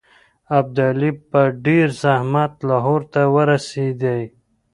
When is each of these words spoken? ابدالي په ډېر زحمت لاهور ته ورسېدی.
ابدالي 0.59 1.11
په 1.29 1.41
ډېر 1.65 1.87
زحمت 2.01 2.53
لاهور 2.69 3.01
ته 3.13 3.21
ورسېدی. 3.35 4.21